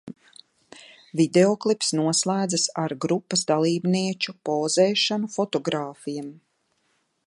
Videoklips 1.19 1.93
noslēdzas 1.99 2.65
ar 2.85 2.97
grupas 3.05 3.45
dalībnieču 3.53 4.35
pozēšanu 4.51 5.35
fotogrāfiem. 5.39 6.35